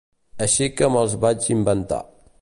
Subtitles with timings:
[0.45, 2.05] Així que me'ls vaig inventar.